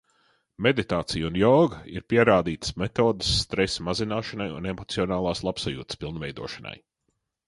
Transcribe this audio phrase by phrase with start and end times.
[0.67, 6.73] Meditācija un joga ir pierādītas metodes stresa mazināšanai un emocionālās labsajūtas pilnveidošanai.